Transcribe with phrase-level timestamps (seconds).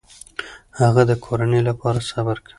[0.79, 2.49] هغه د کورنۍ لپاره صبر کوي.